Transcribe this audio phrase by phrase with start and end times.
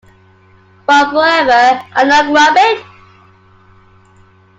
[0.87, 2.81] Fun forever, and no grubbing!